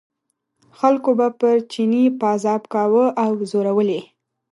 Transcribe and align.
خلکو 0.79 1.09
به 1.19 1.27
پر 1.39 1.57
چیني 1.71 2.03
پازاب 2.21 2.61
کاوه 2.73 3.05
او 3.23 3.29
ځورول 3.49 3.89
یې. 3.95 4.01